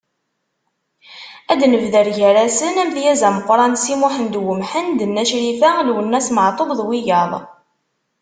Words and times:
Ad 1.51 1.57
d-nebder 1.59 2.07
gar-asen: 2.17 2.75
Amedyaz 2.83 3.21
ameqqran 3.27 3.73
Si 3.83 3.93
Muḥend 4.01 4.33
Umḥend, 4.53 4.99
Nna 5.09 5.23
Crifa, 5.29 5.69
Lwennas 5.87 6.27
Meɛtub, 6.35 6.69
d 6.79 6.79
wiyaḍ. 6.87 7.31